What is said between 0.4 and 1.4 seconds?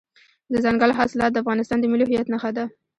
دځنګل حاصلات د